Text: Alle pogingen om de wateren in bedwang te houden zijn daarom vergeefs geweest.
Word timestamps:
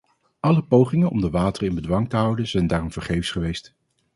Alle 0.39 0.63
pogingen 0.63 1.09
om 1.09 1.21
de 1.21 1.29
wateren 1.29 1.69
in 1.69 1.75
bedwang 1.75 2.09
te 2.09 2.15
houden 2.15 2.47
zijn 2.47 2.67
daarom 2.67 2.91
vergeefs 2.91 3.31
geweest. 3.31 3.73